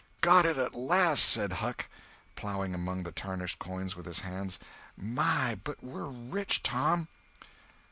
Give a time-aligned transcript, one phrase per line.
[0.21, 1.87] "Got it at last!" said Huck,
[2.35, 4.57] ploughing among the tarnished coins with his hand.
[4.97, 7.07] "My, but we're rich, Tom!"